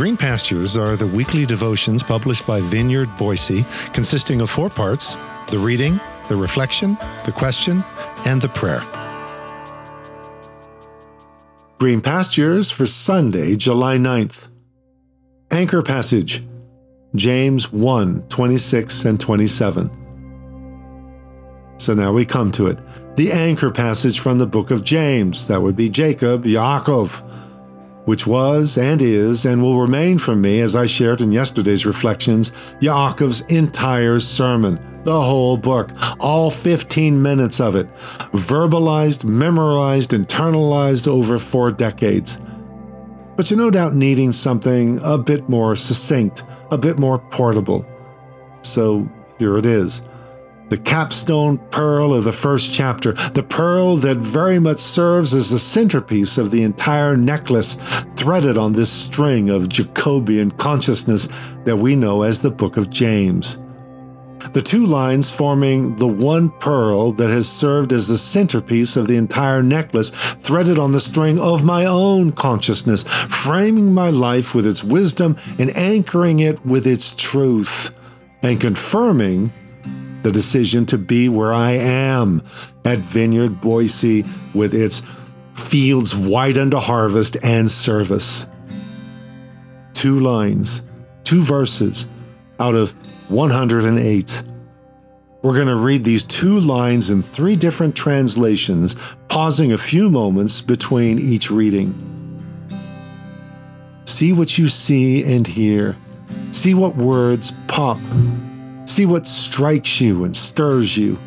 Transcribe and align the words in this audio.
Green 0.00 0.16
Pastures 0.16 0.78
are 0.78 0.96
the 0.96 1.06
weekly 1.06 1.44
devotions 1.44 2.02
published 2.02 2.46
by 2.46 2.62
Vineyard 2.62 3.14
Boise, 3.18 3.66
consisting 3.92 4.40
of 4.40 4.48
four 4.48 4.70
parts 4.70 5.14
the 5.48 5.58
reading, 5.58 6.00
the 6.30 6.36
reflection, 6.36 6.96
the 7.26 7.32
question, 7.32 7.84
and 8.24 8.40
the 8.40 8.48
prayer. 8.48 8.82
Green 11.78 12.00
Pastures 12.00 12.70
for 12.70 12.86
Sunday, 12.86 13.56
July 13.56 13.98
9th. 13.98 14.48
Anchor 15.50 15.82
Passage 15.82 16.42
James 17.14 17.70
1 17.70 18.22
26 18.30 19.04
and 19.04 19.20
27. 19.20 19.90
So 21.76 21.92
now 21.92 22.10
we 22.10 22.24
come 22.24 22.50
to 22.52 22.68
it. 22.68 22.78
The 23.16 23.32
anchor 23.32 23.70
passage 23.70 24.18
from 24.18 24.38
the 24.38 24.46
book 24.46 24.70
of 24.70 24.82
James. 24.82 25.46
That 25.48 25.60
would 25.60 25.76
be 25.76 25.90
Jacob, 25.90 26.44
Yaakov, 26.44 27.22
which 28.10 28.26
was 28.26 28.76
and 28.76 29.00
is 29.00 29.46
and 29.46 29.62
will 29.62 29.80
remain 29.80 30.18
for 30.18 30.34
me, 30.34 30.58
as 30.58 30.74
I 30.74 30.84
shared 30.84 31.20
in 31.20 31.30
yesterday's 31.30 31.86
reflections, 31.86 32.50
Yaakov's 32.80 33.42
entire 33.42 34.18
sermon, 34.18 34.80
the 35.04 35.22
whole 35.22 35.56
book, 35.56 35.92
all 36.18 36.50
15 36.50 37.22
minutes 37.22 37.60
of 37.60 37.76
it, 37.76 37.86
verbalized, 38.32 39.24
memorized, 39.24 40.10
internalized 40.10 41.06
over 41.06 41.38
four 41.38 41.70
decades. 41.70 42.40
But 43.36 43.48
you're 43.48 43.60
no 43.60 43.70
doubt 43.70 43.94
needing 43.94 44.32
something 44.32 44.98
a 45.04 45.16
bit 45.16 45.48
more 45.48 45.76
succinct 45.76 46.42
a 46.72 46.78
bit 46.78 46.98
more 46.98 47.20
portable. 47.20 47.86
So 48.62 49.08
here 49.38 49.56
it 49.56 49.66
is 49.66 50.02
the 50.70 50.78
capstone 50.78 51.58
pearl 51.70 52.14
of 52.14 52.24
the 52.24 52.32
first 52.32 52.72
chapter, 52.72 53.12
the 53.12 53.42
pearl 53.42 53.96
that 53.96 54.16
very 54.16 54.58
much 54.58 54.78
serves 54.78 55.34
as 55.34 55.50
the 55.50 55.58
centerpiece 55.58 56.38
of 56.38 56.52
the 56.52 56.62
entire 56.62 57.16
necklace 57.16 57.74
threaded 58.16 58.56
on 58.56 58.72
this 58.72 58.90
string 58.90 59.50
of 59.50 59.68
Jacobean 59.68 60.50
consciousness 60.52 61.28
that 61.64 61.76
we 61.76 61.96
know 61.96 62.22
as 62.22 62.40
the 62.40 62.50
Book 62.50 62.76
of 62.76 62.88
James. 62.88 63.58
The 64.52 64.62
two 64.62 64.86
lines 64.86 65.28
forming 65.28 65.96
the 65.96 66.06
one 66.06 66.50
pearl 66.50 67.12
that 67.12 67.30
has 67.30 67.48
served 67.48 67.92
as 67.92 68.06
the 68.06 68.16
centerpiece 68.16 68.96
of 68.96 69.08
the 69.08 69.16
entire 69.16 69.62
necklace, 69.62 70.10
threaded 70.10 70.78
on 70.78 70.92
the 70.92 71.00
string 71.00 71.38
of 71.38 71.64
my 71.64 71.84
own 71.84 72.32
consciousness, 72.32 73.02
framing 73.02 73.92
my 73.92 74.10
life 74.10 74.54
with 74.54 74.66
its 74.66 74.84
wisdom 74.84 75.36
and 75.58 75.76
anchoring 75.76 76.38
it 76.38 76.64
with 76.64 76.86
its 76.86 77.14
truth, 77.14 77.92
and 78.40 78.60
confirming 78.60 79.52
the 80.22 80.30
decision 80.30 80.86
to 80.86 80.98
be 80.98 81.28
where 81.28 81.52
I 81.52 81.72
am 81.72 82.42
at 82.84 82.98
Vineyard 82.98 83.60
Boise 83.60 84.24
with 84.54 84.74
its 84.74 85.02
fields 85.54 86.16
wide 86.16 86.58
unto 86.58 86.78
harvest 86.78 87.36
and 87.42 87.70
service. 87.70 88.46
Two 89.92 90.20
lines, 90.20 90.82
two 91.24 91.42
verses 91.42 92.06
out 92.58 92.74
of 92.74 92.92
108. 93.30 94.42
We're 95.42 95.54
going 95.54 95.68
to 95.68 95.76
read 95.76 96.04
these 96.04 96.24
two 96.24 96.60
lines 96.60 97.08
in 97.08 97.22
three 97.22 97.56
different 97.56 97.96
translations, 97.96 98.94
pausing 99.28 99.72
a 99.72 99.78
few 99.78 100.10
moments 100.10 100.60
between 100.60 101.18
each 101.18 101.50
reading. 101.50 101.94
See 104.04 104.32
what 104.32 104.58
you 104.58 104.68
see 104.68 105.24
and 105.24 105.46
hear. 105.46 105.96
See 106.50 106.74
what 106.74 106.96
words 106.96 107.52
pop. 107.68 107.98
See 109.00 109.06
what 109.06 109.26
strikes 109.26 109.98
you 110.02 110.24
and 110.24 110.36
stirs 110.36 110.94
you. 110.94 111.18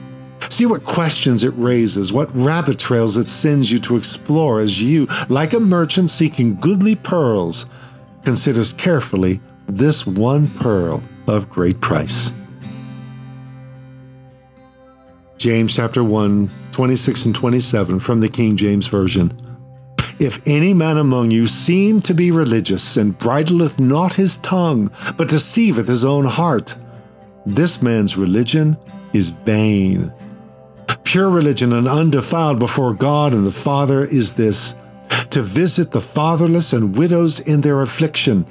See 0.41 0.67
what 0.67 0.83
questions 0.83 1.43
it 1.43 1.55
raises, 1.57 2.13
what 2.13 2.29
rabbit 2.35 2.77
trails 2.77 3.17
it 3.17 3.27
sends 3.27 3.71
you 3.71 3.79
to 3.79 3.97
explore 3.97 4.59
as 4.59 4.79
you, 4.79 5.07
like 5.27 5.53
a 5.53 5.59
merchant 5.59 6.11
seeking 6.11 6.53
goodly 6.57 6.95
pearls, 6.95 7.65
considers 8.23 8.73
carefully 8.73 9.41
this 9.67 10.05
one 10.05 10.49
pearl 10.51 11.01
of 11.25 11.49
great 11.49 11.81
price. 11.81 12.35
James 15.39 15.75
chapter 15.75 16.03
1, 16.03 16.51
26 16.73 17.25
and 17.25 17.33
27 17.33 17.97
from 17.97 18.19
the 18.19 18.29
King 18.29 18.55
James 18.55 18.85
Version. 18.85 19.35
If 20.19 20.47
any 20.47 20.75
man 20.75 20.97
among 20.97 21.31
you 21.31 21.47
seem 21.47 22.03
to 22.03 22.13
be 22.13 22.29
religious, 22.29 22.97
and 22.97 23.17
bridleth 23.17 23.79
not 23.79 24.13
his 24.13 24.37
tongue, 24.37 24.91
but 25.17 25.27
deceiveth 25.27 25.87
his 25.87 26.05
own 26.05 26.25
heart, 26.25 26.75
this 27.45 27.81
man's 27.81 28.17
religion 28.17 28.77
is 29.13 29.29
vain. 29.29 30.11
Pure 31.03 31.29
religion 31.29 31.73
and 31.73 31.87
undefiled 31.87 32.59
before 32.59 32.93
God 32.93 33.33
and 33.33 33.45
the 33.45 33.51
Father 33.51 34.05
is 34.05 34.33
this 34.33 34.75
to 35.29 35.41
visit 35.41 35.91
the 35.91 36.01
fatherless 36.01 36.73
and 36.73 36.97
widows 36.97 37.39
in 37.39 37.61
their 37.61 37.81
affliction 37.81 38.45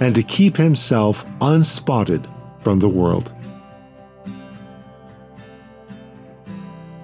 and 0.00 0.14
to 0.14 0.22
keep 0.22 0.56
himself 0.56 1.24
unspotted 1.40 2.26
from 2.60 2.78
the 2.78 2.88
world. 2.88 3.32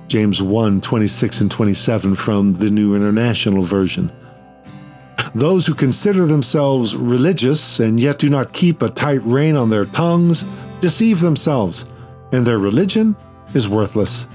James 0.09 0.43
1 0.43 0.81
26 0.81 1.41
and 1.43 1.51
27 1.51 2.15
from 2.17 2.55
the 2.55 2.71
New 2.71 2.97
International 2.97 3.63
Version. 3.63 4.11
Those 5.35 5.67
who 5.67 5.75
consider 5.75 6.27
themselves 6.27 6.97
religious 6.97 7.79
and 7.79 8.01
yet 8.01 8.19
do 8.19 8.29
not 8.29 8.53
keep 8.53 8.83
a 8.83 8.89
tight 8.89 9.23
rein 9.23 9.55
on 9.55 9.71
their 9.71 9.85
tongues 9.85 10.45
deceive 10.81 11.21
themselves, 11.21 11.87
and 12.33 12.47
their 12.47 12.59
religion 12.59 13.17
is 13.55 13.69
worthless. 13.69 14.29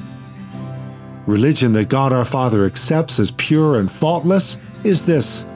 Religion 1.25 1.73
that 1.73 1.89
God 1.89 2.13
our 2.13 2.25
Father 2.25 2.66
accepts 2.66 3.19
as 3.19 3.31
pure 3.31 3.79
and 3.79 3.91
faultless 3.91 4.59
is 4.84 5.03
this 5.03 5.47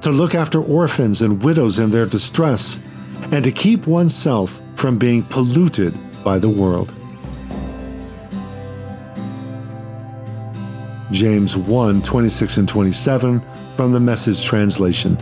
to 0.00 0.10
look 0.10 0.34
after 0.34 0.62
orphans 0.62 1.22
and 1.22 1.42
widows 1.42 1.78
in 1.78 1.90
their 1.90 2.06
distress, 2.06 2.80
and 3.32 3.44
to 3.44 3.52
keep 3.52 3.86
oneself 3.86 4.60
from 4.74 4.98
being 4.98 5.22
polluted 5.24 5.98
by 6.22 6.38
the 6.38 6.48
world. 6.48 6.94
James 11.12 11.56
1 11.56 12.02
26 12.02 12.56
and 12.58 12.68
27 12.68 13.42
from 13.76 13.92
the 13.92 14.00
Message 14.00 14.44
Translation. 14.44 15.16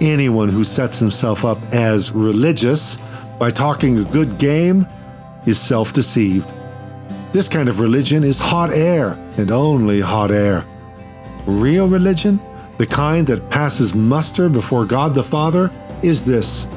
Anyone 0.00 0.48
who 0.48 0.64
sets 0.64 0.98
himself 0.98 1.44
up 1.44 1.58
as 1.72 2.10
religious 2.10 2.98
by 3.42 3.50
talking 3.50 3.98
a 3.98 4.04
good 4.04 4.38
game 4.38 4.86
is 5.46 5.60
self 5.60 5.92
deceived. 5.92 6.54
This 7.32 7.48
kind 7.48 7.68
of 7.68 7.80
religion 7.80 8.22
is 8.22 8.38
hot 8.38 8.70
air 8.70 9.18
and 9.36 9.50
only 9.50 10.00
hot 10.00 10.30
air. 10.30 10.64
Real 11.46 11.88
religion 11.88 12.38
the 12.78 12.86
kind 12.86 13.26
that 13.26 13.50
passes 13.50 13.94
muster 13.94 14.48
before 14.48 14.84
God 14.84 15.14
the 15.14 15.24
Father, 15.24 15.72
is 16.02 16.24
this 16.24 16.68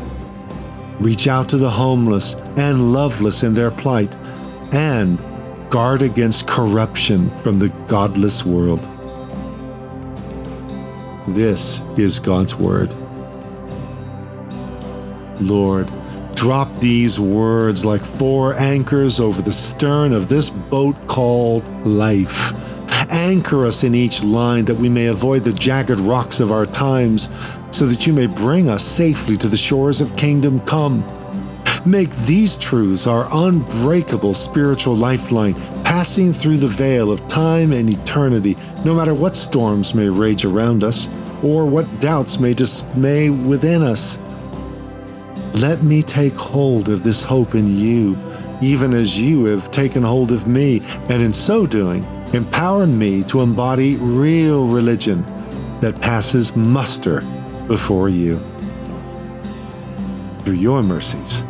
reach 0.99 1.27
out 1.27 1.49
to 1.49 1.57
the 1.57 1.69
homeless 1.69 2.35
and 2.57 2.93
loveless 2.93 3.43
in 3.43 3.53
their 3.53 3.71
plight, 3.71 4.15
and 4.71 5.23
guard 5.69 6.01
against 6.01 6.47
corruption 6.47 7.29
from 7.37 7.59
the 7.59 7.69
godless 7.87 8.43
world. 8.43 8.81
This 11.27 11.83
is 11.95 12.19
God's 12.19 12.55
Word. 12.55 12.91
Lord, 15.39 15.89
drop 16.35 16.75
these 16.77 17.19
words 17.19 17.83
like 17.83 18.01
four 18.01 18.53
anchors 18.55 19.19
over 19.19 19.41
the 19.41 19.51
stern 19.51 20.13
of 20.13 20.29
this 20.29 20.49
boat 20.49 21.07
called 21.07 21.67
life 21.85 22.53
Anchor 23.09 23.65
us 23.65 23.83
in 23.83 23.95
each 23.95 24.23
line 24.23 24.65
that 24.65 24.75
we 24.75 24.89
may 24.89 25.07
avoid 25.07 25.43
the 25.43 25.53
jagged 25.53 25.99
rocks 25.99 26.39
of 26.39 26.51
our 26.51 26.65
times, 26.65 27.29
so 27.71 27.85
that 27.85 28.07
you 28.07 28.13
may 28.13 28.27
bring 28.27 28.69
us 28.69 28.83
safely 28.83 29.37
to 29.37 29.47
the 29.47 29.57
shores 29.57 30.01
of 30.01 30.15
kingdom 30.15 30.59
come. 30.61 31.03
Make 31.85 32.09
these 32.25 32.57
truths 32.57 33.05
our 33.05 33.27
unbreakable 33.31 34.33
spiritual 34.33 34.95
lifeline, 34.95 35.53
passing 35.83 36.33
through 36.33 36.57
the 36.57 36.67
veil 36.67 37.11
of 37.11 37.27
time 37.27 37.73
and 37.73 37.89
eternity, 37.89 38.57
no 38.83 38.95
matter 38.95 39.13
what 39.13 39.35
storms 39.35 39.93
may 39.93 40.09
rage 40.09 40.45
around 40.45 40.83
us 40.83 41.09
or 41.43 41.65
what 41.65 41.99
doubts 41.99 42.39
may 42.39 42.53
dismay 42.53 43.29
within 43.29 43.83
us. 43.83 44.17
Let 45.61 45.83
me 45.83 46.03
take 46.03 46.35
hold 46.35 46.89
of 46.89 47.03
this 47.03 47.23
hope 47.23 47.55
in 47.55 47.77
you, 47.77 48.17
even 48.61 48.93
as 48.93 49.19
you 49.19 49.45
have 49.45 49.71
taken 49.71 50.03
hold 50.03 50.31
of 50.31 50.47
me, 50.47 50.81
and 51.09 51.21
in 51.21 51.33
so 51.33 51.65
doing, 51.65 52.05
Empower 52.35 52.85
me 52.85 53.23
to 53.23 53.39
embody 53.39 53.95
real 53.95 54.67
religion 54.67 55.23
that 55.79 56.01
passes 56.01 56.53
muster 56.53 57.21
before 57.67 58.09
you. 58.09 58.43
Through 60.43 60.55
your 60.55 60.83
mercies, 60.83 61.45